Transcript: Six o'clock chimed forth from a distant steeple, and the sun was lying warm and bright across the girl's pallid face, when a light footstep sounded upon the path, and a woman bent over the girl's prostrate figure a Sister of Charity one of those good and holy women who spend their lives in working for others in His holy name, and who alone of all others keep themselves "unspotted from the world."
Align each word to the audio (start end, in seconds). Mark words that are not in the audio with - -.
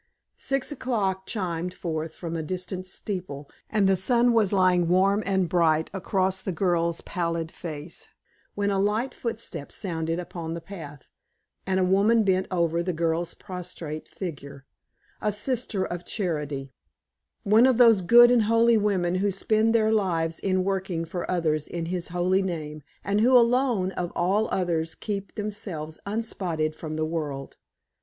Six 0.39 0.71
o'clock 0.71 1.27
chimed 1.27 1.75
forth 1.75 2.15
from 2.15 2.35
a 2.35 2.41
distant 2.41 2.87
steeple, 2.87 3.47
and 3.69 3.87
the 3.87 3.95
sun 3.95 4.33
was 4.33 4.51
lying 4.51 4.87
warm 4.87 5.21
and 5.27 5.47
bright 5.47 5.91
across 5.93 6.41
the 6.41 6.51
girl's 6.51 7.01
pallid 7.01 7.51
face, 7.51 8.07
when 8.55 8.71
a 8.71 8.79
light 8.79 9.13
footstep 9.13 9.71
sounded 9.71 10.17
upon 10.17 10.55
the 10.55 10.59
path, 10.59 11.07
and 11.67 11.79
a 11.79 11.83
woman 11.83 12.23
bent 12.23 12.47
over 12.49 12.81
the 12.81 12.93
girl's 12.93 13.35
prostrate 13.35 14.07
figure 14.07 14.65
a 15.21 15.31
Sister 15.31 15.85
of 15.85 16.03
Charity 16.03 16.71
one 17.43 17.67
of 17.67 17.77
those 17.77 18.01
good 18.01 18.31
and 18.31 18.45
holy 18.45 18.77
women 18.77 19.13
who 19.21 19.29
spend 19.29 19.75
their 19.75 19.91
lives 19.93 20.39
in 20.39 20.63
working 20.63 21.05
for 21.05 21.29
others 21.29 21.67
in 21.67 21.85
His 21.85 22.07
holy 22.07 22.41
name, 22.41 22.81
and 23.03 23.21
who 23.21 23.37
alone 23.37 23.91
of 23.91 24.11
all 24.15 24.49
others 24.49 24.95
keep 24.95 25.35
themselves 25.35 25.99
"unspotted 26.07 26.75
from 26.75 26.95
the 26.95 27.05
world." 27.05 27.57